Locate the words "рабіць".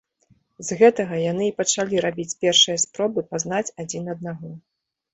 2.07-2.35